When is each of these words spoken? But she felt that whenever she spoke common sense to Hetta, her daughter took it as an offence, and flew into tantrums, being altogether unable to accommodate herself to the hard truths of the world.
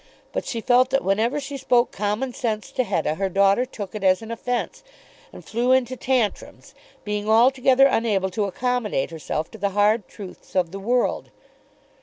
But 0.33 0.45
she 0.47 0.61
felt 0.61 0.89
that 0.89 1.03
whenever 1.03 1.39
she 1.39 1.57
spoke 1.57 1.91
common 1.91 2.33
sense 2.33 2.71
to 2.71 2.83
Hetta, 2.83 3.13
her 3.17 3.29
daughter 3.29 3.65
took 3.67 3.93
it 3.93 4.03
as 4.03 4.23
an 4.23 4.31
offence, 4.31 4.81
and 5.31 5.45
flew 5.45 5.73
into 5.73 5.95
tantrums, 5.95 6.73
being 7.03 7.29
altogether 7.29 7.85
unable 7.85 8.31
to 8.31 8.45
accommodate 8.45 9.11
herself 9.11 9.51
to 9.51 9.59
the 9.59 9.69
hard 9.77 10.07
truths 10.07 10.55
of 10.55 10.71
the 10.71 10.79
world. 10.79 11.29